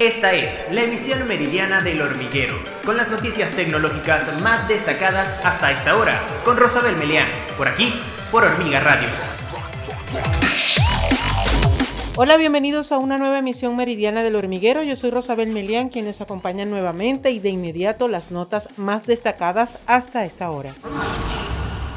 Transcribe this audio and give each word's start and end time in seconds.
Esta 0.00 0.32
es 0.32 0.58
la 0.72 0.84
emisión 0.84 1.28
meridiana 1.28 1.82
del 1.82 2.00
hormiguero, 2.00 2.54
con 2.86 2.96
las 2.96 3.10
noticias 3.10 3.50
tecnológicas 3.50 4.40
más 4.40 4.66
destacadas 4.66 5.44
hasta 5.44 5.72
esta 5.72 5.94
hora, 5.98 6.18
con 6.42 6.56
Rosabel 6.56 6.96
Melián, 6.96 7.28
por 7.58 7.68
aquí, 7.68 7.92
por 8.32 8.42
Hormiga 8.42 8.80
Radio. 8.80 9.08
Hola, 12.16 12.38
bienvenidos 12.38 12.92
a 12.92 12.96
una 12.96 13.18
nueva 13.18 13.40
emisión 13.40 13.76
meridiana 13.76 14.22
del 14.22 14.36
hormiguero. 14.36 14.82
Yo 14.82 14.96
soy 14.96 15.10
Rosabel 15.10 15.50
Melián, 15.50 15.90
quienes 15.90 16.22
acompañan 16.22 16.70
nuevamente 16.70 17.30
y 17.30 17.38
de 17.38 17.50
inmediato 17.50 18.08
las 18.08 18.30
notas 18.30 18.70
más 18.78 19.04
destacadas 19.04 19.80
hasta 19.84 20.24
esta 20.24 20.50
hora. 20.50 20.74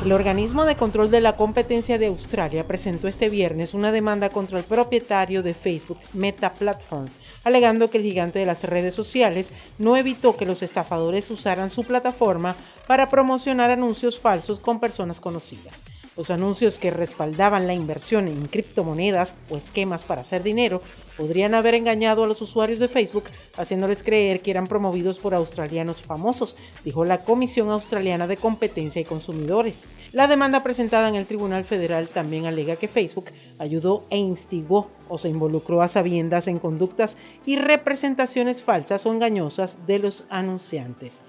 El 0.04 0.12
organismo 0.12 0.66
de 0.66 0.76
control 0.76 1.10
de 1.10 1.22
la 1.22 1.38
competencia 1.38 1.98
de 1.98 2.08
Australia 2.08 2.68
presentó 2.68 3.08
este 3.08 3.30
viernes 3.30 3.74
una 3.74 3.94
demanda 3.94 4.28
contra 4.28 4.60
el 4.60 4.66
propietario 4.66 5.42
de 5.42 5.54
Facebook, 5.54 6.00
Meta 6.12 6.54
Platform, 6.54 7.08
alegando 7.44 7.90
que 7.90 7.98
el 7.98 8.04
gigante 8.04 8.40
de 8.40 8.46
las 8.46 8.64
redes 8.64 8.96
sociales 8.96 9.52
no 9.78 9.98
evitó 9.98 10.36
que 10.36 10.46
los 10.46 10.64
estafadores 10.64 11.30
usaran 11.32 11.70
su 11.70 11.84
plataforma 11.84 12.56
para 12.88 13.10
promocionar 13.10 13.70
anuncios 13.70 14.20
falsos 14.20 14.60
con 14.60 14.80
personas 14.80 15.22
conocidas. 15.22 15.84
Los 16.16 16.30
anuncios 16.30 16.78
que 16.78 16.92
respaldaban 16.92 17.66
la 17.66 17.74
inversión 17.74 18.28
en 18.28 18.46
criptomonedas 18.46 19.34
o 19.50 19.58
esquemas 19.58 20.06
para 20.06 20.22
hacer 20.22 20.44
dinero 20.44 20.82
podrían 21.18 21.56
haber 21.56 21.74
engañado 21.74 22.24
a 22.24 22.28
los 22.28 22.42
usuarios 22.42 22.78
de 22.78 22.88
Facebook, 22.88 23.24
haciéndoles 23.58 24.04
creer 24.04 24.42
que 24.42 24.52
eran 24.52 24.68
promovidos 24.68 25.18
por 25.18 25.34
australianos 25.34 26.04
famosos, 26.04 26.56
dijo 26.84 27.04
la 27.04 27.24
Comisión 27.24 27.70
Australiana 27.70 28.28
de 28.28 28.38
Competencia 28.38 29.02
y 29.02 29.06
Consumidores. 29.06 29.86
La 30.12 30.28
demanda 30.28 30.62
presentada 30.62 31.10
en 31.10 31.16
el 31.16 31.26
Tribunal 31.26 31.64
Federal 31.64 32.08
también 32.08 32.46
alega 32.46 32.76
que 32.76 32.88
Facebook 32.88 33.26
ayudó 33.58 34.06
e 34.12 34.18
instigó 34.18 34.92
o 35.10 35.18
se 35.18 35.30
involucró 35.30 35.82
a 35.82 35.88
sabiendas 35.88 36.48
en 36.48 36.60
conductas 36.60 37.18
y 37.44 37.58
representaciones 37.58 38.62
falsas 38.62 39.06
o 39.08 39.14
engañosas 39.14 39.88
de 39.88 39.98
los 39.98 40.26
anunciantes. 40.30 41.24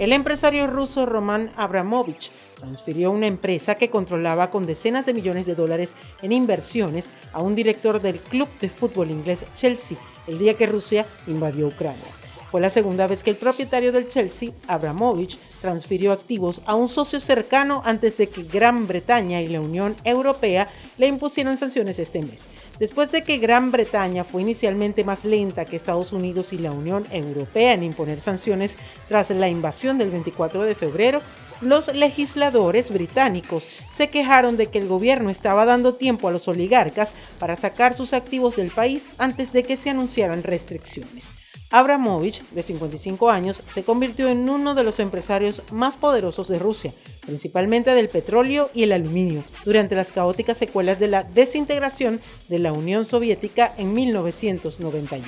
El 0.00 0.14
empresario 0.14 0.66
ruso 0.66 1.04
Roman 1.04 1.52
Abramovich 1.56 2.32
transfirió 2.54 3.10
una 3.10 3.26
empresa 3.26 3.74
que 3.74 3.90
controlaba 3.90 4.48
con 4.48 4.64
decenas 4.64 5.04
de 5.04 5.12
millones 5.12 5.44
de 5.44 5.54
dólares 5.54 5.94
en 6.22 6.32
inversiones 6.32 7.10
a 7.34 7.42
un 7.42 7.54
director 7.54 8.00
del 8.00 8.18
club 8.18 8.48
de 8.62 8.70
fútbol 8.70 9.10
inglés 9.10 9.44
Chelsea 9.54 9.98
el 10.26 10.38
día 10.38 10.54
que 10.54 10.64
Rusia 10.64 11.04
invadió 11.26 11.66
Ucrania. 11.66 12.02
Fue 12.50 12.62
la 12.62 12.70
segunda 12.70 13.06
vez 13.06 13.22
que 13.22 13.28
el 13.28 13.36
propietario 13.36 13.92
del 13.92 14.08
Chelsea, 14.08 14.52
Abramovich, 14.68 15.38
transfirió 15.60 16.12
activos 16.12 16.62
a 16.64 16.74
un 16.74 16.88
socio 16.88 17.20
cercano 17.20 17.82
antes 17.84 18.16
de 18.16 18.30
que 18.30 18.44
Gran 18.44 18.86
Bretaña 18.86 19.42
y 19.42 19.48
la 19.48 19.60
Unión 19.60 19.96
Europea 20.04 20.66
le 21.00 21.06
impusieran 21.06 21.56
sanciones 21.56 21.98
este 21.98 22.20
mes. 22.20 22.46
Después 22.78 23.10
de 23.10 23.24
que 23.24 23.38
Gran 23.38 23.72
Bretaña 23.72 24.22
fue 24.22 24.42
inicialmente 24.42 25.02
más 25.02 25.24
lenta 25.24 25.64
que 25.64 25.74
Estados 25.74 26.12
Unidos 26.12 26.52
y 26.52 26.58
la 26.58 26.72
Unión 26.72 27.06
Europea 27.10 27.72
en 27.72 27.84
imponer 27.84 28.20
sanciones 28.20 28.76
tras 29.08 29.30
la 29.30 29.48
invasión 29.48 29.96
del 29.96 30.10
24 30.10 30.62
de 30.62 30.74
febrero, 30.74 31.22
los 31.62 31.88
legisladores 31.94 32.90
británicos 32.92 33.66
se 33.90 34.10
quejaron 34.10 34.58
de 34.58 34.66
que 34.66 34.78
el 34.78 34.88
gobierno 34.88 35.30
estaba 35.30 35.64
dando 35.64 35.94
tiempo 35.94 36.28
a 36.28 36.32
los 36.32 36.48
oligarcas 36.48 37.14
para 37.38 37.56
sacar 37.56 37.94
sus 37.94 38.12
activos 38.12 38.56
del 38.56 38.70
país 38.70 39.08
antes 39.16 39.54
de 39.54 39.62
que 39.62 39.78
se 39.78 39.88
anunciaran 39.88 40.42
restricciones. 40.42 41.32
Abramovich, 41.70 42.42
de 42.50 42.62
55 42.62 43.30
años, 43.30 43.62
se 43.70 43.84
convirtió 43.84 44.28
en 44.28 44.48
uno 44.50 44.74
de 44.74 44.82
los 44.82 44.98
empresarios 44.98 45.62
más 45.70 45.96
poderosos 45.96 46.48
de 46.48 46.58
Rusia, 46.58 46.92
principalmente 47.20 47.94
del 47.94 48.08
petróleo 48.08 48.70
y 48.74 48.82
el 48.82 48.92
aluminio, 48.92 49.44
durante 49.64 49.94
las 49.94 50.10
caóticas 50.10 50.56
secuelas 50.56 50.98
de 50.98 51.06
la 51.06 51.22
desintegración 51.22 52.20
de 52.48 52.58
la 52.58 52.72
Unión 52.72 53.04
Soviética 53.04 53.72
en 53.78 53.92
1991. 53.92 55.24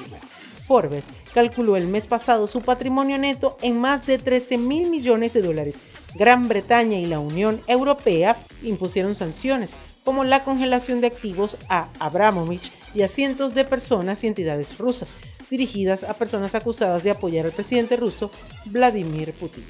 Forbes 0.66 1.08
calculó 1.32 1.76
el 1.76 1.86
mes 1.86 2.06
pasado 2.06 2.46
su 2.46 2.60
patrimonio 2.60 3.18
neto 3.18 3.56
en 3.62 3.80
más 3.80 4.06
de 4.06 4.18
13 4.18 4.58
mil 4.58 4.90
millones 4.90 5.32
de 5.32 5.42
dólares. 5.42 5.80
Gran 6.14 6.48
Bretaña 6.48 6.98
y 6.98 7.06
la 7.06 7.20
Unión 7.20 7.60
Europea 7.66 8.36
impusieron 8.62 9.14
sanciones, 9.14 9.76
como 10.04 10.24
la 10.24 10.42
congelación 10.42 11.00
de 11.00 11.08
activos 11.08 11.56
a 11.68 11.88
Abramovich 12.00 12.72
y 12.94 13.02
a 13.02 13.08
cientos 13.08 13.54
de 13.54 13.64
personas 13.64 14.24
y 14.24 14.26
entidades 14.26 14.78
rusas, 14.78 15.16
dirigidas 15.50 16.04
a 16.04 16.14
personas 16.14 16.54
acusadas 16.54 17.02
de 17.04 17.10
apoyar 17.10 17.46
al 17.46 17.52
presidente 17.52 17.96
ruso 17.96 18.30
Vladimir 18.66 19.32
Putin. 19.34 19.64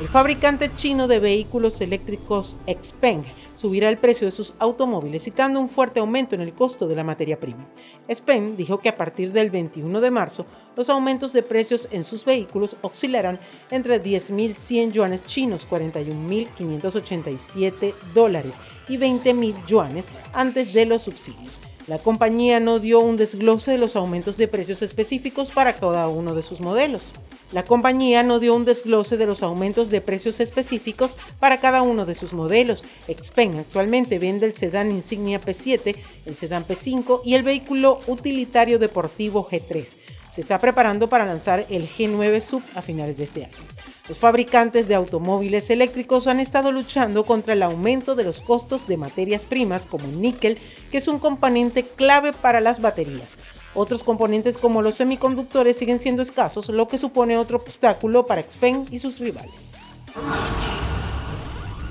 El 0.00 0.08
fabricante 0.08 0.72
chino 0.72 1.06
de 1.06 1.20
vehículos 1.20 1.78
eléctricos 1.80 2.56
Xpeng 2.66 3.22
subirá 3.54 3.88
el 3.88 3.98
precio 3.98 4.26
de 4.26 4.32
sus 4.32 4.54
automóviles, 4.58 5.22
citando 5.22 5.60
un 5.60 5.68
fuerte 5.68 6.00
aumento 6.00 6.34
en 6.34 6.40
el 6.40 6.54
costo 6.54 6.88
de 6.88 6.96
la 6.96 7.04
materia 7.04 7.38
prima. 7.38 7.68
Xpeng 8.08 8.56
dijo 8.56 8.80
que 8.80 8.88
a 8.88 8.96
partir 8.96 9.30
del 9.32 9.50
21 9.50 10.00
de 10.00 10.10
marzo, 10.10 10.44
los 10.76 10.88
aumentos 10.88 11.32
de 11.32 11.44
precios 11.44 11.86
en 11.92 12.02
sus 12.02 12.24
vehículos 12.24 12.76
oscilarán 12.82 13.38
entre 13.70 14.02
10.100 14.02 14.90
yuanes 14.90 15.24
chinos, 15.24 15.68
41.587 15.68 17.94
dólares, 18.14 18.56
y 18.88 18.96
20.000 18.96 19.64
yuanes 19.66 20.10
antes 20.32 20.72
de 20.72 20.86
los 20.86 21.02
subsidios. 21.02 21.60
La 21.88 21.98
compañía 21.98 22.60
no 22.60 22.78
dio 22.78 23.00
un 23.00 23.16
desglose 23.16 23.72
de 23.72 23.78
los 23.78 23.96
aumentos 23.96 24.36
de 24.36 24.46
precios 24.46 24.82
específicos 24.82 25.50
para 25.50 25.74
cada 25.74 26.06
uno 26.06 26.34
de 26.34 26.42
sus 26.42 26.60
modelos. 26.60 27.12
La 27.50 27.64
compañía 27.64 28.22
no 28.22 28.38
dio 28.38 28.54
un 28.54 28.64
desglose 28.64 29.16
de 29.16 29.26
los 29.26 29.42
aumentos 29.42 29.90
de 29.90 30.00
precios 30.00 30.38
específicos 30.38 31.18
para 31.40 31.60
cada 31.60 31.82
uno 31.82 32.06
de 32.06 32.14
sus 32.14 32.32
modelos. 32.32 32.84
Xpeng 33.08 33.58
actualmente 33.58 34.20
vende 34.20 34.46
el 34.46 34.54
sedán 34.54 34.92
insignia 34.92 35.40
P7, 35.40 35.96
el 36.24 36.36
sedán 36.36 36.64
P5 36.64 37.22
y 37.24 37.34
el 37.34 37.42
vehículo 37.42 37.98
utilitario 38.06 38.78
deportivo 38.78 39.46
G3. 39.50 39.98
Se 40.30 40.40
está 40.40 40.58
preparando 40.60 41.08
para 41.08 41.26
lanzar 41.26 41.66
el 41.68 41.88
G9 41.88 42.40
Sub 42.40 42.62
a 42.74 42.80
finales 42.80 43.18
de 43.18 43.24
este 43.24 43.44
año. 43.44 43.91
Los 44.08 44.18
fabricantes 44.18 44.88
de 44.88 44.96
automóviles 44.96 45.70
eléctricos 45.70 46.26
han 46.26 46.40
estado 46.40 46.72
luchando 46.72 47.22
contra 47.22 47.52
el 47.52 47.62
aumento 47.62 48.16
de 48.16 48.24
los 48.24 48.40
costos 48.40 48.88
de 48.88 48.96
materias 48.96 49.44
primas 49.44 49.86
como 49.86 50.06
el 50.06 50.20
níquel, 50.20 50.58
que 50.90 50.98
es 50.98 51.06
un 51.06 51.20
componente 51.20 51.84
clave 51.84 52.32
para 52.32 52.60
las 52.60 52.80
baterías. 52.80 53.38
Otros 53.74 54.02
componentes 54.02 54.58
como 54.58 54.82
los 54.82 54.96
semiconductores 54.96 55.78
siguen 55.78 56.00
siendo 56.00 56.20
escasos, 56.20 56.68
lo 56.68 56.88
que 56.88 56.98
supone 56.98 57.38
otro 57.38 57.58
obstáculo 57.58 58.26
para 58.26 58.42
Xpeng 58.42 58.86
y 58.90 58.98
sus 58.98 59.20
rivales. 59.20 59.74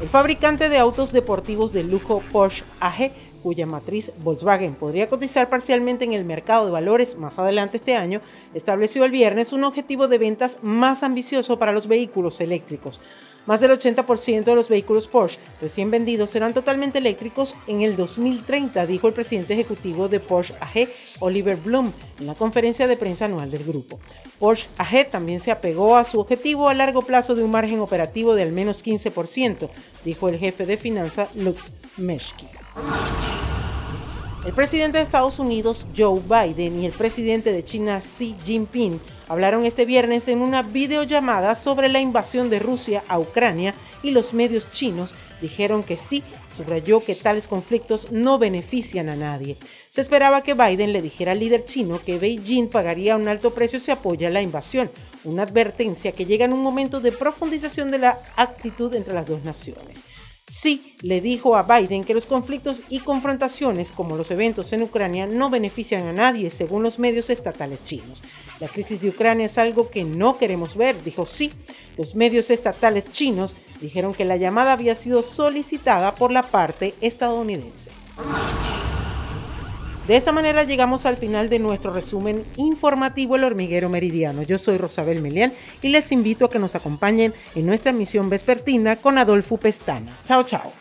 El 0.02 0.10
fabricante 0.10 0.68
de 0.68 0.80
autos 0.80 1.14
deportivos 1.14 1.72
de 1.72 1.84
lujo 1.84 2.22
Porsche 2.30 2.66
AG 2.82 3.14
cuya 3.42 3.66
matriz 3.66 4.12
Volkswagen 4.24 4.76
podría 4.76 5.10
cotizar 5.10 5.50
parcialmente 5.50 6.06
en 6.06 6.14
el 6.14 6.26
mercado 6.26 6.66
de 6.66 6.72
valores 6.72 7.18
más 7.18 7.40
adelante 7.40 7.78
este 7.78 7.96
año, 7.96 8.22
estableció 8.54 9.04
el 9.06 9.12
viernes 9.12 9.54
un 9.54 9.64
objetivo 9.64 10.08
de 10.08 10.18
ventas 10.18 10.58
más 10.62 11.04
ambicioso 11.04 11.60
para 11.60 11.72
los 11.72 11.88
vehículos 11.88 12.40
eléctricos. 12.42 13.02
Más 13.48 13.60
del 13.60 13.72
80% 13.72 14.44
de 14.44 14.56
los 14.56 14.70
vehículos 14.70 15.08
Porsche 15.08 15.40
recién 15.60 15.90
vendidos 15.90 16.30
serán 16.30 16.54
totalmente 16.54 17.00
eléctricos 17.00 17.56
en 17.66 17.82
el 17.82 17.96
2030, 17.96 18.86
dijo 18.86 19.08
el 19.08 19.16
presidente 19.16 19.54
ejecutivo 19.54 20.08
de 20.08 20.20
Porsche 20.20 20.54
AG, 20.60 20.90
Oliver 21.20 21.56
Bloom, 21.56 21.92
en 22.20 22.28
la 22.28 22.36
conferencia 22.36 22.88
de 22.88 22.98
prensa 22.98 23.26
anual 23.26 23.50
del 23.50 23.64
grupo. 23.64 24.00
Porsche 24.40 24.70
AG 24.78 25.10
también 25.10 25.40
se 25.40 25.50
apegó 25.50 25.96
a 25.96 26.04
su 26.04 26.20
objetivo 26.20 26.70
a 26.70 26.76
largo 26.76 27.02
plazo 27.02 27.34
de 27.34 27.44
un 27.44 27.50
margen 27.50 27.80
operativo 27.80 28.36
de 28.36 28.44
al 28.44 28.52
menos 28.52 28.86
15%, 28.86 29.70
dijo 30.06 30.30
el 30.30 30.38
jefe 30.38 30.68
de 30.68 30.78
finanzas 30.78 31.36
Lutz 31.36 31.72
Meschke. 31.98 32.61
El 34.46 34.54
presidente 34.54 34.98
de 34.98 35.04
Estados 35.04 35.40
Unidos, 35.40 35.86
Joe 35.96 36.20
Biden, 36.20 36.82
y 36.82 36.86
el 36.86 36.94
presidente 36.94 37.52
de 37.52 37.64
China, 37.64 38.00
Xi 38.00 38.36
Jinping, 38.44 39.00
hablaron 39.28 39.66
este 39.66 39.86
viernes 39.86 40.28
en 40.28 40.42
una 40.42 40.64
videollamada 40.64 41.54
sobre 41.54 41.90
la 41.90 42.00
invasión 42.00 42.50
de 42.50 42.60
Rusia 42.60 43.04
a 43.08 43.20
Ucrania 43.20 43.76
y 44.04 44.12
los 44.12 44.34
medios 44.34 44.72
chinos 44.72 45.14
dijeron 45.42 45.84
que 45.84 45.96
sí, 45.96 46.24
subrayó 46.56 47.04
que 47.04 47.16
tales 47.16 47.48
conflictos 47.48 48.12
no 48.12 48.40
benefician 48.40 49.10
a 49.10 49.16
nadie. 49.16 49.58
Se 49.90 50.02
esperaba 50.02 50.42
que 50.42 50.56
Biden 50.56 50.92
le 50.92 51.02
dijera 51.02 51.34
al 51.34 51.40
líder 51.40 51.66
chino 51.66 52.02
que 52.02 52.18
Beijing 52.18 52.68
pagaría 52.68 53.16
un 53.18 53.28
alto 53.28 53.54
precio 53.54 53.80
si 53.80 53.92
apoya 53.92 54.30
la 54.30 54.42
invasión, 54.42 54.90
una 55.24 55.44
advertencia 55.44 56.14
que 56.14 56.26
llega 56.26 56.46
en 56.46 56.54
un 56.54 56.64
momento 56.64 57.00
de 57.00 57.12
profundización 57.12 57.92
de 57.92 58.00
la 58.00 58.20
actitud 58.38 58.94
entre 58.96 59.14
las 59.14 59.28
dos 59.28 59.44
naciones. 59.44 60.04
Sí, 60.52 60.98
le 61.02 61.22
dijo 61.22 61.56
a 61.56 61.64
Biden 61.64 62.04
que 62.04 62.14
los 62.14 62.26
conflictos 62.26 62.84
y 62.90 63.00
confrontaciones 63.00 63.94
como 63.94 64.18
los 64.18 64.32
eventos 64.32 64.74
en 64.74 64.84
Ucrania 64.84 65.26
no 65.26 65.50
benefician 65.50 66.06
a 66.08 66.12
nadie, 66.12 66.52
según 66.52 66.84
los 66.84 67.00
medios 67.00 67.30
estatales 67.30 67.84
chinos. 67.84 68.22
La 68.60 68.68
crisis 68.68 69.00
de 69.00 69.08
Ucrania 69.08 69.46
es 69.46 69.58
algo 69.58 69.90
que 69.90 70.04
no 70.04 70.38
queremos 70.38 70.76
ver, 70.76 71.02
dijo 71.06 71.26
sí. 71.26 71.54
Los 71.98 72.16
medios 72.16 72.50
estatales 72.50 73.10
chinos 73.10 73.56
dijeron 73.80 74.14
que 74.14 74.26
la 74.26 74.36
llamada 74.36 74.74
había 74.74 74.94
sido 74.94 75.24
solicitada 75.24 76.16
por 76.16 76.34
la 76.34 76.44
parte 76.44 76.96
estadounidense. 77.00 77.90
De 80.12 80.18
esta 80.18 80.34
manera 80.34 80.66
llegamos 80.66 81.06
al 81.06 81.16
final 81.16 81.48
de 81.48 81.58
nuestro 81.58 81.94
resumen 81.94 82.44
informativo 82.58 83.38
El 83.38 83.46
Hormiguero 83.46 83.88
Meridiano. 83.88 84.42
Yo 84.42 84.58
soy 84.58 84.76
Rosabel 84.78 85.22
Melián 85.22 85.54
y 85.82 85.88
les 85.88 86.12
invito 86.12 86.44
a 86.44 86.50
que 86.50 86.60
nos 86.60 86.76
acompañen 86.76 87.34
en 87.56 87.66
nuestra 87.66 87.92
emisión 87.92 88.30
vespertina 88.30 88.98
con 88.98 89.18
Adolfo 89.18 89.56
Pestana. 89.56 90.18
Chao, 90.26 90.44
chao. 90.44 90.74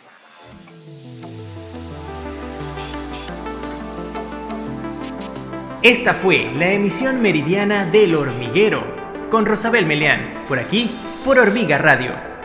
Esta 5.84 6.12
fue 6.12 6.50
la 6.58 6.72
emisión 6.72 7.22
meridiana 7.22 7.86
del 7.86 8.16
Hormiguero 8.16 8.82
con 9.30 9.46
Rosabel 9.46 9.86
Melián, 9.86 10.22
por 10.48 10.58
aquí, 10.58 10.90
por 11.24 11.38
Hormiga 11.38 11.78
Radio. 11.78 12.39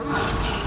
Come 0.00 0.14
on. 0.14 0.59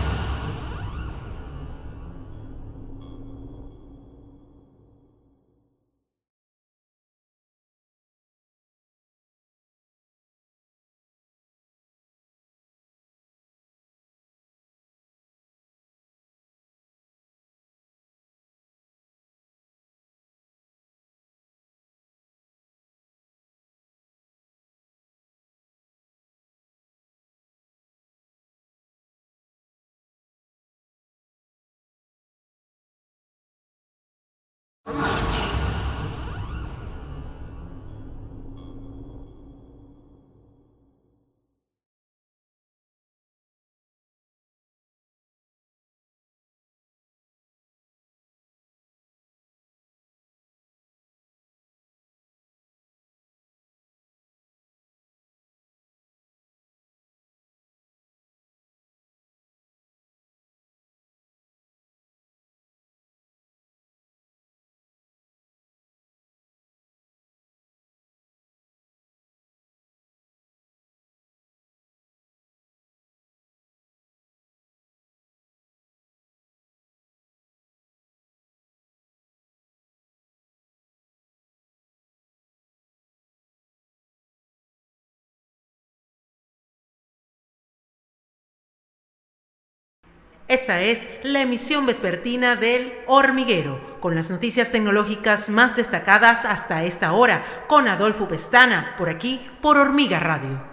Esta 90.47 90.81
es 90.81 91.07
la 91.23 91.41
emisión 91.41 91.85
vespertina 91.85 92.57
del 92.57 92.93
Hormiguero, 93.07 93.99
con 94.01 94.13
las 94.13 94.29
noticias 94.29 94.71
tecnológicas 94.71 95.47
más 95.47 95.77
destacadas 95.77 96.43
hasta 96.43 96.83
esta 96.83 97.13
hora, 97.13 97.63
con 97.67 97.87
Adolfo 97.87 98.27
Pestana, 98.27 98.95
por 98.97 99.09
aquí, 99.09 99.49
por 99.61 99.77
Hormiga 99.77 100.19
Radio. 100.19 100.72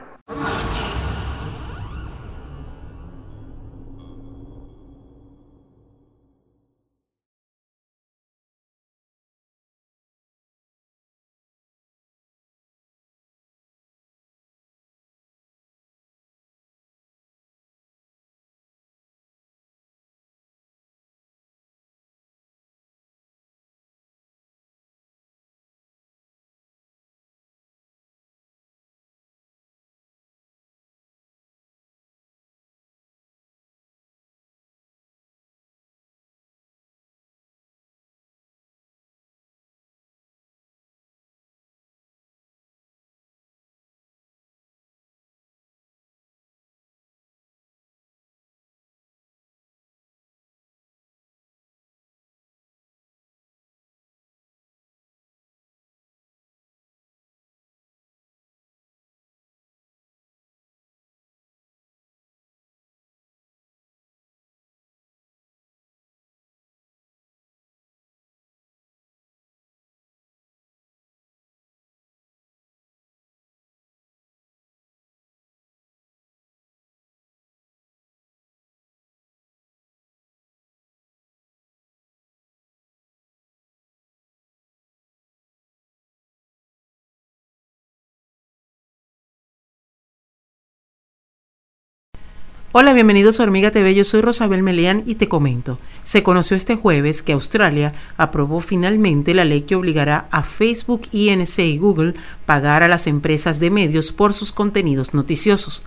Hola, 92.73 92.93
bienvenidos 92.93 93.37
a 93.37 93.43
Hormiga 93.43 93.69
TV, 93.69 93.93
yo 93.93 94.05
soy 94.05 94.21
Rosabel 94.21 94.63
Meleán 94.63 95.03
y 95.05 95.15
te 95.15 95.27
comento. 95.27 95.77
Se 96.03 96.23
conoció 96.23 96.55
este 96.55 96.77
jueves 96.77 97.21
que 97.21 97.33
Australia 97.33 97.91
aprobó 98.15 98.61
finalmente 98.61 99.33
la 99.33 99.43
ley 99.43 99.63
que 99.63 99.75
obligará 99.75 100.29
a 100.31 100.41
Facebook, 100.41 101.01
INC 101.11 101.59
y 101.59 101.77
Google 101.77 102.13
pagar 102.45 102.81
a 102.81 102.87
las 102.87 103.07
empresas 103.07 103.59
de 103.59 103.71
medios 103.71 104.13
por 104.13 104.33
sus 104.33 104.53
contenidos 104.53 105.13
noticiosos. 105.13 105.83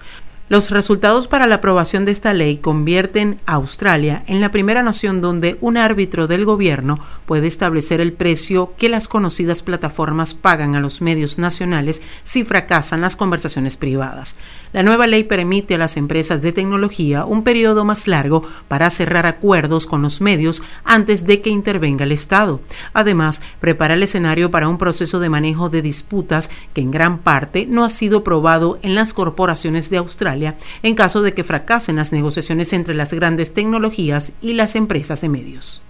Los 0.51 0.71
resultados 0.71 1.27
para 1.27 1.47
la 1.47 1.55
aprobación 1.55 2.05
de 2.05 2.13
esta 2.13 2.35
ley 2.35 2.59
convierten 2.59 3.39
a 3.47 3.55
Australia 3.55 4.25
en 4.27 4.43
la 4.43 4.51
primera 4.51 4.83
nación 4.83 5.23
donde 5.23 5.57
un 5.63 5.79
árbitro 5.79 6.27
del 6.27 6.45
gobierno 6.45 6.99
puede 7.25 7.47
establecer 7.47 8.03
el 8.03 8.13
precio 8.13 8.75
que 8.77 8.91
las 8.91 9.09
conocidas 9.09 9.63
plataformas 9.63 10.35
pagan 10.35 10.75
a 10.75 10.81
los 10.81 11.01
medios 11.01 11.39
nacionales 11.39 12.03
si 12.25 12.45
fracasan 12.45 13.01
las 13.01 13.17
conversaciones 13.17 13.79
privadas. 13.79 14.37
La 14.75 14.83
nueva 14.83 15.07
ley 15.07 15.25
permite 15.25 15.77
a 15.77 15.79
las 15.79 15.97
empresas 15.97 16.43
de 16.43 16.53
tecnología 16.53 17.25
un 17.25 17.43
periodo 17.43 17.87
más 17.87 18.07
largo 18.07 18.47
para 18.69 18.91
cerrar 18.91 19.25
acuerdos 19.25 19.87
con 19.87 20.03
los 20.03 20.21
medios 20.21 20.63
antes 20.85 21.25
de 21.25 21.41
que 21.41 21.49
intervenga 21.49 22.05
el 22.05 22.13
Estado. 22.13 22.61
Además, 22.93 23.41
prepara 23.61 23.95
el 23.95 24.03
escenario 24.03 24.51
para 24.51 24.69
un 24.69 24.77
proceso 24.77 25.21
de 25.21 25.31
manejo 25.31 25.71
de 25.71 25.81
disputas 25.81 26.51
que 26.75 26.83
en 26.83 26.91
gran 26.91 27.21
parte 27.21 27.67
no 27.67 27.83
ha 27.83 27.89
sido 27.89 28.23
probado 28.23 28.79
en 28.83 28.95
las 28.95 29.15
corporaciones 29.15 29.89
de 29.89 29.97
Australia 29.97 30.34
en 30.83 30.95
caso 30.95 31.23
de 31.23 31.35
que 31.35 31.45
fracasen 31.45 31.97
las 31.97 32.13
negociaciones 32.13 32.73
entre 32.73 32.95
las 32.95 33.13
grandes 33.13 33.55
tecnologías 33.55 34.33
y 34.43 34.55
las 34.55 34.75
empresas 34.75 35.21
de 35.21 35.29
medios. 35.29 35.83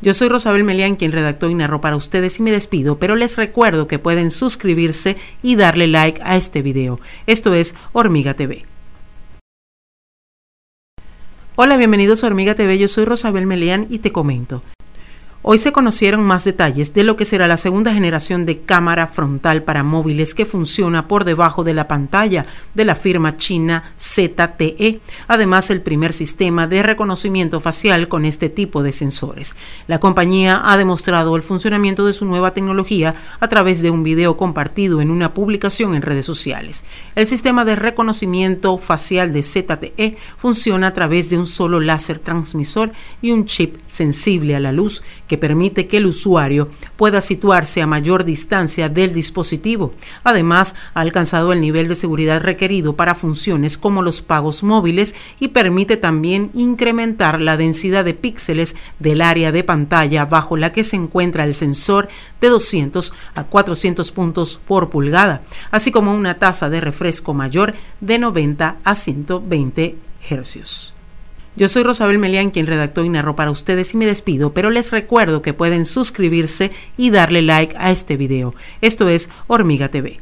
Yo 0.00 0.14
soy 0.14 0.28
Rosabel 0.28 0.62
Melián, 0.62 0.94
quien 0.94 1.10
redactó 1.10 1.50
y 1.50 1.54
narró 1.54 1.80
para 1.80 1.96
ustedes 1.96 2.38
y 2.38 2.42
me 2.44 2.52
despido, 2.52 2.98
pero 2.98 3.16
les 3.16 3.36
recuerdo 3.36 3.88
que 3.88 3.98
pueden 3.98 4.30
suscribirse 4.30 5.16
y 5.42 5.56
darle 5.56 5.88
like 5.88 6.20
a 6.22 6.36
este 6.36 6.62
video. 6.62 7.00
Esto 7.26 7.52
es 7.52 7.74
Hormiga 7.92 8.34
TV. 8.34 8.64
Hola, 11.56 11.76
bienvenidos 11.76 12.22
a 12.22 12.28
Hormiga 12.28 12.54
TV, 12.54 12.78
yo 12.78 12.86
soy 12.86 13.04
Rosabel 13.04 13.46
Melián 13.46 13.88
y 13.90 13.98
te 13.98 14.12
comento. 14.12 14.62
Hoy 15.40 15.58
se 15.58 15.70
conocieron 15.70 16.26
más 16.26 16.42
detalles 16.42 16.94
de 16.94 17.04
lo 17.04 17.14
que 17.14 17.24
será 17.24 17.46
la 17.46 17.56
segunda 17.56 17.94
generación 17.94 18.44
de 18.44 18.58
cámara 18.58 19.06
frontal 19.06 19.62
para 19.62 19.84
móviles 19.84 20.34
que 20.34 20.44
funciona 20.44 21.06
por 21.06 21.24
debajo 21.24 21.62
de 21.62 21.74
la 21.74 21.86
pantalla 21.86 22.44
de 22.74 22.84
la 22.84 22.96
firma 22.96 23.36
china 23.36 23.92
ZTE, 23.96 25.00
además 25.28 25.70
el 25.70 25.80
primer 25.80 26.12
sistema 26.12 26.66
de 26.66 26.82
reconocimiento 26.82 27.60
facial 27.60 28.08
con 28.08 28.24
este 28.24 28.48
tipo 28.48 28.82
de 28.82 28.90
sensores. 28.90 29.54
La 29.86 30.00
compañía 30.00 30.60
ha 30.64 30.76
demostrado 30.76 31.36
el 31.36 31.42
funcionamiento 31.42 32.04
de 32.04 32.14
su 32.14 32.24
nueva 32.24 32.52
tecnología 32.52 33.14
a 33.38 33.46
través 33.46 33.80
de 33.80 33.92
un 33.92 34.02
video 34.02 34.36
compartido 34.36 35.00
en 35.00 35.08
una 35.08 35.34
publicación 35.34 35.94
en 35.94 36.02
redes 36.02 36.26
sociales. 36.26 36.84
El 37.14 37.26
sistema 37.26 37.64
de 37.64 37.76
reconocimiento 37.76 38.76
facial 38.78 39.32
de 39.32 39.44
ZTE 39.44 40.18
funciona 40.36 40.88
a 40.88 40.94
través 40.94 41.30
de 41.30 41.38
un 41.38 41.46
solo 41.46 41.78
láser 41.78 42.18
transmisor 42.18 42.90
y 43.22 43.30
un 43.30 43.44
chip 43.44 43.76
sensible 43.86 44.56
a 44.56 44.60
la 44.60 44.72
luz 44.72 45.04
que 45.28 45.38
permite 45.38 45.86
que 45.86 45.98
el 45.98 46.06
usuario 46.06 46.68
pueda 46.96 47.20
situarse 47.20 47.80
a 47.80 47.86
mayor 47.86 48.24
distancia 48.24 48.88
del 48.88 49.12
dispositivo. 49.12 49.92
Además, 50.24 50.74
ha 50.94 51.00
alcanzado 51.00 51.52
el 51.52 51.60
nivel 51.60 51.86
de 51.86 51.94
seguridad 51.94 52.40
requerido 52.40 52.96
para 52.96 53.14
funciones 53.14 53.78
como 53.78 54.02
los 54.02 54.22
pagos 54.22 54.64
móviles 54.64 55.14
y 55.38 55.48
permite 55.48 55.96
también 55.96 56.50
incrementar 56.54 57.40
la 57.40 57.56
densidad 57.56 58.04
de 58.04 58.14
píxeles 58.14 58.74
del 58.98 59.20
área 59.20 59.52
de 59.52 59.62
pantalla 59.62 60.24
bajo 60.24 60.56
la 60.56 60.72
que 60.72 60.82
se 60.82 60.96
encuentra 60.96 61.44
el 61.44 61.54
sensor 61.54 62.08
de 62.40 62.48
200 62.48 63.12
a 63.34 63.44
400 63.44 64.10
puntos 64.12 64.60
por 64.66 64.90
pulgada, 64.90 65.42
así 65.70 65.92
como 65.92 66.14
una 66.14 66.38
tasa 66.38 66.70
de 66.70 66.80
refresco 66.80 67.34
mayor 67.34 67.74
de 68.00 68.18
90 68.18 68.78
a 68.82 68.94
120 68.94 69.96
Hz. 70.30 70.97
Yo 71.58 71.66
soy 71.66 71.82
Rosabel 71.82 72.18
Melián, 72.18 72.52
quien 72.52 72.68
redactó 72.68 73.04
y 73.04 73.08
narró 73.08 73.34
para 73.34 73.50
ustedes 73.50 73.92
y 73.92 73.96
me 73.96 74.06
despido, 74.06 74.54
pero 74.54 74.70
les 74.70 74.92
recuerdo 74.92 75.42
que 75.42 75.54
pueden 75.54 75.86
suscribirse 75.86 76.70
y 76.96 77.10
darle 77.10 77.42
like 77.42 77.74
a 77.76 77.90
este 77.90 78.16
video. 78.16 78.54
Esto 78.80 79.08
es 79.08 79.28
Hormiga 79.48 79.88
TV. 79.88 80.20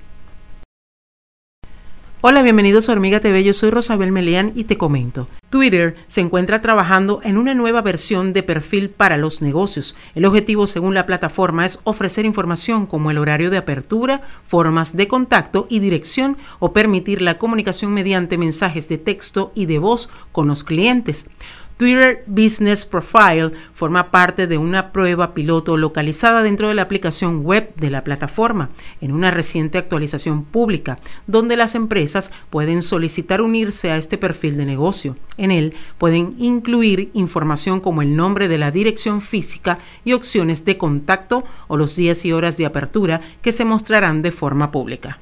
Hola, 2.28 2.42
bienvenidos 2.42 2.88
a 2.88 2.92
Hormiga 2.92 3.20
TV, 3.20 3.44
yo 3.44 3.52
soy 3.52 3.70
Rosabel 3.70 4.10
Meleán 4.10 4.50
y 4.56 4.64
te 4.64 4.76
comento. 4.76 5.28
Twitter 5.48 5.94
se 6.08 6.22
encuentra 6.22 6.60
trabajando 6.60 7.20
en 7.22 7.36
una 7.36 7.54
nueva 7.54 7.82
versión 7.82 8.32
de 8.32 8.42
perfil 8.42 8.90
para 8.90 9.16
los 9.16 9.42
negocios. 9.42 9.96
El 10.16 10.24
objetivo, 10.24 10.66
según 10.66 10.92
la 10.92 11.06
plataforma, 11.06 11.64
es 11.64 11.78
ofrecer 11.84 12.24
información 12.24 12.86
como 12.86 13.12
el 13.12 13.18
horario 13.18 13.48
de 13.48 13.58
apertura, 13.58 14.22
formas 14.44 14.96
de 14.96 15.06
contacto 15.06 15.68
y 15.70 15.78
dirección 15.78 16.36
o 16.58 16.72
permitir 16.72 17.22
la 17.22 17.38
comunicación 17.38 17.94
mediante 17.94 18.38
mensajes 18.38 18.88
de 18.88 18.98
texto 18.98 19.52
y 19.54 19.66
de 19.66 19.78
voz 19.78 20.10
con 20.32 20.48
los 20.48 20.64
clientes. 20.64 21.28
Twitter 21.76 22.24
Business 22.26 22.86
Profile 22.86 23.52
forma 23.74 24.10
parte 24.10 24.46
de 24.46 24.56
una 24.56 24.92
prueba 24.92 25.34
piloto 25.34 25.76
localizada 25.76 26.42
dentro 26.42 26.68
de 26.68 26.74
la 26.74 26.80
aplicación 26.80 27.44
web 27.44 27.74
de 27.76 27.90
la 27.90 28.02
plataforma 28.02 28.70
en 29.02 29.12
una 29.12 29.30
reciente 29.30 29.76
actualización 29.76 30.44
pública, 30.44 30.98
donde 31.26 31.54
las 31.54 31.74
empresas 31.74 32.32
pueden 32.48 32.80
solicitar 32.80 33.42
unirse 33.42 33.90
a 33.90 33.98
este 33.98 34.16
perfil 34.16 34.56
de 34.56 34.64
negocio. 34.64 35.16
En 35.36 35.50
él 35.50 35.74
pueden 35.98 36.34
incluir 36.38 37.10
información 37.12 37.80
como 37.80 38.00
el 38.00 38.16
nombre 38.16 38.48
de 38.48 38.56
la 38.56 38.70
dirección 38.70 39.20
física 39.20 39.76
y 40.02 40.14
opciones 40.14 40.64
de 40.64 40.78
contacto 40.78 41.44
o 41.68 41.76
los 41.76 41.94
días 41.94 42.24
y 42.24 42.32
horas 42.32 42.56
de 42.56 42.64
apertura 42.64 43.20
que 43.42 43.52
se 43.52 43.66
mostrarán 43.66 44.22
de 44.22 44.32
forma 44.32 44.70
pública. 44.70 45.18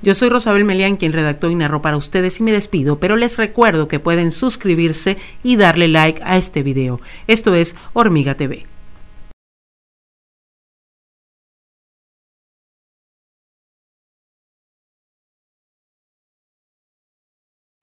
Yo 0.00 0.14
soy 0.14 0.28
Rosabel 0.28 0.64
Melián, 0.64 0.96
quien 0.96 1.12
redactó 1.12 1.50
y 1.50 1.56
narró 1.56 1.82
para 1.82 1.96
ustedes 1.96 2.38
y 2.38 2.44
me 2.44 2.52
despido, 2.52 3.00
pero 3.00 3.16
les 3.16 3.36
recuerdo 3.36 3.88
que 3.88 3.98
pueden 3.98 4.30
suscribirse 4.30 5.16
y 5.42 5.56
darle 5.56 5.88
like 5.88 6.22
a 6.24 6.36
este 6.36 6.62
video. 6.62 7.00
Esto 7.26 7.56
es 7.56 7.74
Hormiga 7.94 8.36
TV. 8.36 8.66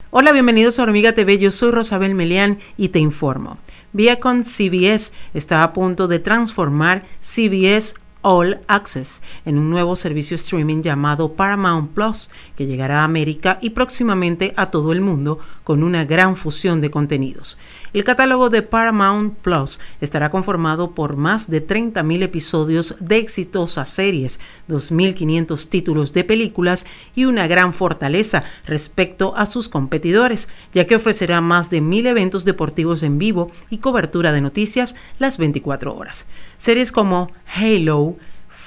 Hola, 0.10 0.32
bienvenidos 0.32 0.80
a 0.80 0.84
Hormiga 0.84 1.14
TV, 1.14 1.38
yo 1.38 1.52
soy 1.52 1.72
Rosabel 1.72 2.16
Melián 2.16 2.60
y 2.78 2.88
te 2.88 3.00
informo. 3.00 3.58
Viacom 3.92 4.44
CBS 4.46 5.12
está 5.34 5.64
a 5.64 5.74
punto 5.74 6.08
de 6.08 6.20
transformar 6.20 7.04
CBS 7.20 7.96
All 8.28 8.60
Access 8.68 9.22
en 9.46 9.60
un 9.60 9.70
nuevo 9.70 9.96
servicio 9.96 10.34
streaming 10.34 10.82
llamado 10.82 11.34
Paramount 11.34 11.92
Plus 11.92 12.32
que 12.56 12.66
llegará 12.66 13.02
a 13.02 13.04
América 13.04 13.60
y 13.62 13.70
próximamente 13.70 14.52
a 14.58 14.72
todo 14.72 14.92
el 14.92 15.00
mundo 15.00 15.38
con 15.64 15.84
una 15.84 16.06
gran 16.06 16.36
fusión 16.36 16.82
de 16.82 16.90
contenidos. 16.90 17.60
El 17.94 18.04
catálogo 18.04 18.50
de 18.50 18.64
Paramount 18.64 19.36
Plus 19.38 19.80
estará 20.02 20.32
conformado 20.32 20.92
por 20.92 21.18
más 21.18 21.50
de 21.52 21.66
30.000 21.66 22.24
episodios 22.24 22.96
de 23.00 23.18
exitosas 23.18 23.90
series, 23.90 24.40
2.500 24.70 25.70
títulos 25.70 26.12
de 26.12 26.24
películas 26.24 26.88
y 27.14 27.26
una 27.26 27.46
gran 27.46 27.74
fortaleza 27.74 28.44
respecto 28.66 29.36
a 29.38 29.46
sus 29.46 29.70
competidores, 29.70 30.50
ya 30.74 30.86
que 30.86 30.96
ofrecerá 30.96 31.42
más 31.42 31.70
de 31.70 31.80
1.000 31.80 32.08
eventos 32.08 32.44
deportivos 32.44 33.04
en 33.04 33.20
vivo 33.20 33.52
y 33.70 33.78
cobertura 33.78 34.32
de 34.32 34.42
noticias 34.42 34.96
las 35.20 35.38
24 35.38 35.96
horas. 35.96 36.26
Series 36.58 36.92
como 36.92 37.32
Halo, 37.56 38.15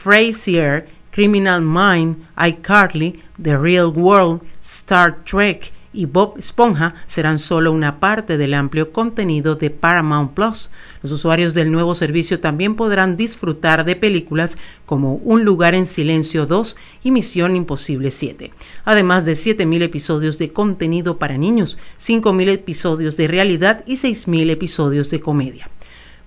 Frasier, 0.08 0.86
Criminal 1.10 1.60
Mind, 1.60 2.16
iCarly, 2.34 3.14
The 3.42 3.58
Real 3.58 3.92
World, 3.94 4.40
Star 4.58 5.22
Trek 5.22 5.70
y 5.92 6.06
Bob 6.06 6.38
Esponja 6.38 6.94
serán 7.04 7.38
solo 7.38 7.72
una 7.72 8.00
parte 8.00 8.38
del 8.38 8.54
amplio 8.54 8.90
contenido 8.90 9.54
de 9.54 9.68
Paramount 9.68 10.32
Plus. 10.32 10.70
Los 11.02 11.12
usuarios 11.12 11.52
del 11.52 11.70
nuevo 11.70 11.94
servicio 11.94 12.40
también 12.40 12.74
podrán 12.74 13.18
disfrutar 13.18 13.84
de 13.84 13.96
películas 13.96 14.56
como 14.86 15.16
Un 15.16 15.44
lugar 15.44 15.74
en 15.74 15.84
silencio 15.84 16.46
2 16.46 16.78
y 17.02 17.10
Misión 17.10 17.54
Imposible 17.54 18.10
7, 18.10 18.50
además 18.86 19.26
de 19.26 19.32
7.000 19.32 19.82
episodios 19.82 20.38
de 20.38 20.54
contenido 20.54 21.18
para 21.18 21.36
niños, 21.36 21.78
5.000 22.00 22.48
episodios 22.50 23.18
de 23.18 23.28
realidad 23.28 23.84
y 23.86 23.96
6.000 23.96 24.52
episodios 24.52 25.10
de 25.10 25.20
comedia. 25.20 25.68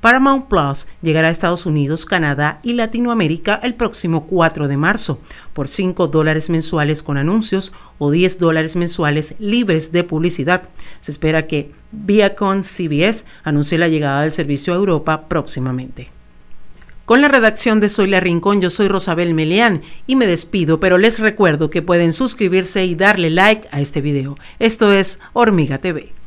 Paramount 0.02 0.48
Plus 0.48 0.88
llegará 1.04 1.28
a 1.28 1.32
Estados 1.32 1.68
Unidos, 1.68 2.06
Canadá 2.06 2.60
y 2.64 2.74
Latinoamérica 2.74 3.60
el 3.62 3.76
próximo 3.76 4.26
4 4.26 4.68
de 4.68 4.76
marzo 4.76 5.20
por 5.54 5.68
5 5.68 6.08
dólares 6.08 6.50
mensuales 6.50 7.04
con 7.04 7.18
anuncios 7.18 7.72
o 8.00 8.10
10 8.10 8.40
dólares 8.40 8.76
mensuales 8.76 9.36
libres 9.38 9.92
de 9.92 10.04
publicidad. 10.04 10.68
Se 11.02 11.12
espera 11.12 11.46
que 11.46 11.72
Viacom 11.92 12.64
CBS 12.64 13.26
anuncie 13.44 13.78
la 13.78 13.88
llegada 13.88 14.22
del 14.22 14.32
servicio 14.32 14.74
a 14.74 14.78
Europa 14.78 15.28
próximamente. 15.28 16.10
Con 17.06 17.22
la 17.22 17.28
redacción 17.28 17.80
de 17.80 17.90
Soy 17.90 18.08
la 18.08 18.20
Rincón, 18.20 18.62
yo 18.62 18.70
soy 18.70 18.88
Rosabel 18.88 19.34
Meleán 19.34 19.82
y 20.08 20.16
me 20.16 20.28
despido, 20.28 20.80
pero 20.80 20.98
les 20.98 21.20
recuerdo 21.20 21.70
que 21.70 21.82
pueden 21.82 22.14
suscribirse 22.14 22.86
y 22.86 22.96
darle 22.96 23.30
like 23.30 23.68
a 23.72 23.82
este 23.82 24.02
video. 24.02 24.36
Esto 24.60 24.92
es 24.92 25.20
Hormiga 25.34 25.80
TV. 25.80 26.21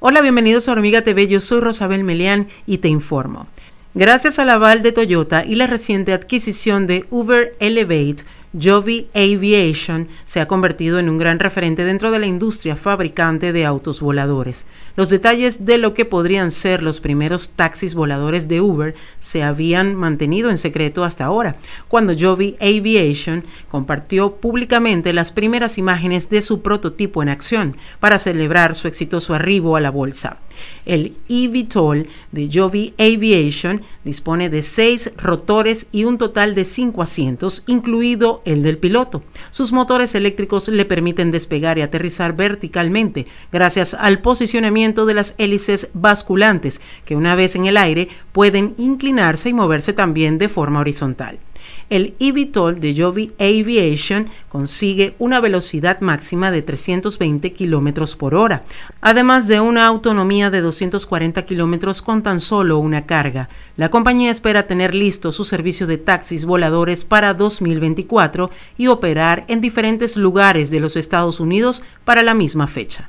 Hola, 0.00 0.20
bienvenidos 0.20 0.68
a 0.68 0.72
Hormiga 0.72 1.02
TV, 1.02 1.26
yo 1.26 1.40
soy 1.40 1.58
Rosabel 1.58 2.04
Meleán 2.04 2.46
y 2.66 2.78
te 2.78 2.86
informo. 2.86 3.48
Gracias 3.94 4.38
al 4.38 4.48
aval 4.48 4.80
de 4.80 4.92
Toyota 4.92 5.44
y 5.44 5.56
la 5.56 5.66
reciente 5.66 6.12
adquisición 6.12 6.86
de 6.86 7.04
Uber 7.10 7.50
Elevate, 7.58 8.22
Joby 8.60 9.08
Aviation 9.14 10.08
se 10.24 10.40
ha 10.40 10.48
convertido 10.48 10.98
en 10.98 11.08
un 11.08 11.18
gran 11.18 11.38
referente 11.38 11.84
dentro 11.84 12.10
de 12.10 12.18
la 12.18 12.26
industria 12.26 12.76
fabricante 12.76 13.52
de 13.52 13.64
autos 13.64 14.00
voladores. 14.00 14.66
Los 14.96 15.10
detalles 15.10 15.64
de 15.64 15.78
lo 15.78 15.94
que 15.94 16.04
podrían 16.04 16.50
ser 16.50 16.82
los 16.82 17.00
primeros 17.00 17.50
taxis 17.50 17.94
voladores 17.94 18.48
de 18.48 18.60
Uber 18.60 18.94
se 19.18 19.42
habían 19.42 19.94
mantenido 19.94 20.50
en 20.50 20.58
secreto 20.58 21.04
hasta 21.04 21.24
ahora, 21.24 21.56
cuando 21.88 22.12
Joby 22.18 22.56
Aviation 22.60 23.44
compartió 23.68 24.36
públicamente 24.36 25.12
las 25.12 25.32
primeras 25.32 25.78
imágenes 25.78 26.28
de 26.30 26.42
su 26.42 26.62
prototipo 26.62 27.22
en 27.22 27.28
acción 27.28 27.76
para 28.00 28.18
celebrar 28.18 28.74
su 28.74 28.88
exitoso 28.88 29.34
arribo 29.34 29.76
a 29.76 29.80
la 29.80 29.90
bolsa. 29.90 30.38
El 30.84 31.16
eVTOL 31.28 32.08
de 32.32 32.50
Joby 32.52 32.94
Aviation 32.98 33.82
dispone 34.04 34.48
de 34.48 34.62
seis 34.62 35.12
rotores 35.16 35.86
y 35.92 36.04
un 36.04 36.18
total 36.18 36.54
de 36.54 36.64
cinco 36.64 37.02
asientos, 37.02 37.62
incluido 37.66 38.42
el 38.48 38.62
del 38.62 38.78
piloto. 38.78 39.22
Sus 39.50 39.72
motores 39.72 40.14
eléctricos 40.14 40.68
le 40.68 40.84
permiten 40.84 41.30
despegar 41.30 41.78
y 41.78 41.82
aterrizar 41.82 42.34
verticalmente 42.36 43.26
gracias 43.52 43.94
al 43.94 44.20
posicionamiento 44.20 45.06
de 45.06 45.14
las 45.14 45.34
hélices 45.38 45.90
basculantes, 45.94 46.80
que 47.04 47.16
una 47.16 47.34
vez 47.34 47.56
en 47.56 47.66
el 47.66 47.76
aire 47.76 48.08
pueden 48.32 48.74
inclinarse 48.78 49.50
y 49.50 49.54
moverse 49.54 49.92
también 49.92 50.38
de 50.38 50.48
forma 50.48 50.80
horizontal 50.80 51.38
el 51.90 52.14
eVTOL 52.18 52.80
de 52.80 52.94
Joby 52.96 53.32
Aviation 53.38 54.28
consigue 54.48 55.14
una 55.18 55.40
velocidad 55.40 56.00
máxima 56.00 56.50
de 56.50 56.62
320 56.62 57.52
km 57.52 58.16
por 58.16 58.34
hora, 58.34 58.62
además 59.00 59.48
de 59.48 59.60
una 59.60 59.86
autonomía 59.86 60.50
de 60.50 60.60
240 60.60 61.44
km 61.44 62.02
con 62.02 62.22
tan 62.22 62.40
solo 62.40 62.78
una 62.78 63.06
carga. 63.06 63.48
La 63.76 63.90
compañía 63.90 64.30
espera 64.30 64.66
tener 64.66 64.94
listo 64.94 65.32
su 65.32 65.44
servicio 65.44 65.86
de 65.86 65.98
taxis 65.98 66.44
voladores 66.44 67.04
para 67.04 67.34
2024 67.34 68.50
y 68.76 68.86
operar 68.88 69.44
en 69.48 69.60
diferentes 69.60 70.16
lugares 70.16 70.70
de 70.70 70.80
los 70.80 70.96
Estados 70.96 71.40
Unidos 71.40 71.82
para 72.04 72.22
la 72.22 72.34
misma 72.34 72.66
fecha. 72.66 73.08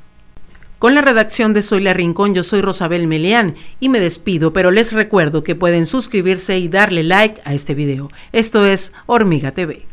Con 0.80 0.94
la 0.94 1.02
redacción 1.02 1.52
de 1.52 1.60
Soy 1.60 1.82
la 1.82 1.92
Rincón, 1.92 2.34
yo 2.34 2.42
soy 2.42 2.62
Rosabel 2.62 3.06
Meleán 3.06 3.54
y 3.80 3.90
me 3.90 4.00
despido, 4.00 4.54
pero 4.54 4.70
les 4.70 4.94
recuerdo 4.94 5.44
que 5.44 5.54
pueden 5.54 5.84
suscribirse 5.84 6.56
y 6.56 6.68
darle 6.68 7.02
like 7.02 7.42
a 7.44 7.52
este 7.52 7.74
video. 7.74 8.08
Esto 8.32 8.64
es 8.64 8.94
Hormiga 9.04 9.52
TV. 9.52 9.84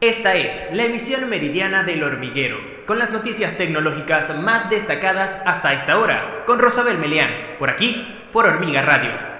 Esta 0.00 0.36
es 0.36 0.68
la 0.72 0.84
emisión 0.84 1.28
meridiana 1.28 1.82
del 1.82 2.04
hormiguero, 2.04 2.58
con 2.86 3.00
las 3.00 3.10
noticias 3.10 3.56
tecnológicas 3.56 4.38
más 4.38 4.70
destacadas 4.70 5.42
hasta 5.44 5.74
esta 5.74 5.98
hora, 5.98 6.44
con 6.46 6.60
Rosabel 6.60 6.98
Meleán, 6.98 7.56
por 7.58 7.70
aquí, 7.70 8.06
por 8.30 8.46
Hormiga 8.46 8.82
Radio. 8.82 9.31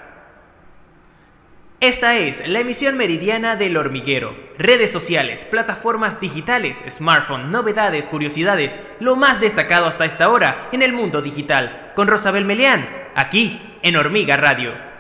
Esta 1.83 2.17
es 2.17 2.47
la 2.47 2.61
emisión 2.61 2.97
meridiana 2.97 3.57
del 3.57 3.77
hormiguero. 3.77 4.37
Redes 4.57 4.93
sociales, 4.93 5.45
plataformas 5.45 6.21
digitales, 6.21 6.81
smartphone, 6.89 7.51
novedades, 7.51 8.09
curiosidades, 8.09 8.79
lo 9.01 9.17
más 9.17 9.41
destacado 9.41 9.87
hasta 9.87 10.05
esta 10.05 10.29
hora 10.29 10.69
en 10.71 10.83
el 10.83 10.93
mundo 10.93 11.23
digital. 11.23 11.91
Con 11.97 12.07
Rosabel 12.07 12.45
Meleán, 12.45 12.89
aquí 13.17 13.61
en 13.83 13.97
Hormiga 13.97 14.37
Radio. 14.37 14.92